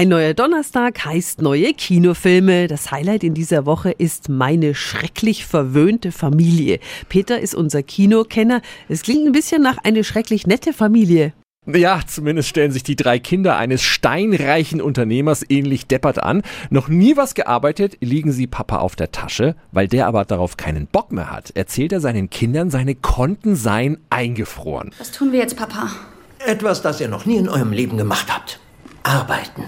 [0.00, 2.68] Ein neuer Donnerstag heißt neue Kinofilme.
[2.68, 6.80] Das Highlight in dieser Woche ist meine schrecklich verwöhnte Familie.
[7.10, 8.62] Peter ist unser Kinokenner.
[8.88, 11.34] Es klingt ein bisschen nach eine schrecklich nette Familie.
[11.66, 16.40] Ja, zumindest stellen sich die drei Kinder eines steinreichen Unternehmers ähnlich deppert an.
[16.70, 19.54] Noch nie was gearbeitet, liegen sie Papa auf der Tasche.
[19.70, 23.98] Weil der aber darauf keinen Bock mehr hat, erzählt er seinen Kindern, seine Konten seien
[24.08, 24.92] eingefroren.
[24.98, 25.90] Was tun wir jetzt, Papa?
[26.38, 28.60] Etwas, das ihr noch nie in eurem Leben gemacht habt.
[29.02, 29.64] Arbeiten.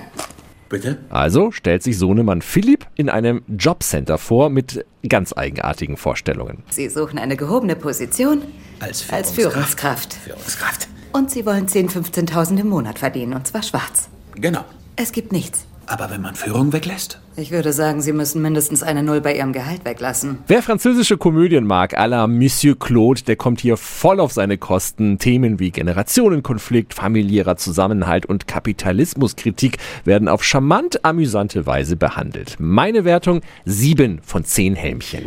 [0.73, 0.97] Bitte?
[1.11, 6.63] Also stellt sich Sohnemann Philipp in einem Jobcenter vor mit ganz eigenartigen Vorstellungen.
[6.71, 8.41] Sie suchen eine gehobene Position
[8.81, 10.15] Als als Führungskraft.
[10.15, 10.15] Führungskraft.
[10.15, 10.89] Führungskraft.
[11.13, 14.09] Und Sie wollen 10.000, 15.000 im Monat verdienen, und zwar schwarz.
[14.35, 14.65] Genau.
[14.97, 15.67] Es gibt nichts.
[15.87, 17.21] Aber wenn man Führung weglässt?
[17.37, 20.39] Ich würde sagen, Sie müssen mindestens eine Null bei Ihrem Gehalt weglassen.
[20.47, 25.19] Wer französische Komödien mag, à la Monsieur Claude, der kommt hier voll auf seine Kosten.
[25.19, 32.57] Themen wie Generationenkonflikt, familiärer Zusammenhalt und Kapitalismuskritik werden auf charmant amüsante Weise behandelt.
[32.59, 35.25] Meine Wertung 7 von 10 Helmchen.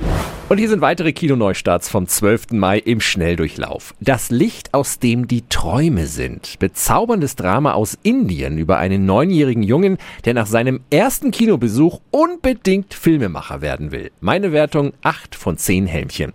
[0.48, 2.52] Und hier sind weitere Kinoneustarts vom 12.
[2.52, 3.96] Mai im Schnelldurchlauf.
[4.00, 6.60] Das Licht, aus dem die Träume sind.
[6.60, 13.62] Bezauberndes Drama aus Indien über einen neunjährigen Jungen, der nach seinem ersten Kinobesuch unbedingt Filmemacher
[13.62, 14.12] werden will.
[14.20, 16.34] Meine Wertung 8 von 10 Helmchen.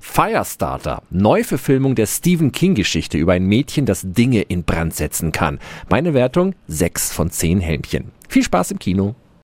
[0.00, 5.60] Firestarter, Neuverfilmung der Stephen King Geschichte über ein Mädchen, das Dinge in Brand setzen kann.
[5.88, 8.10] Meine Wertung 6 von 10 Helmchen.
[8.28, 9.14] Viel Spaß im Kino.